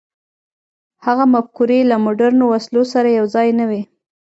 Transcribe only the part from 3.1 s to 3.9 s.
یو ځای نه وې.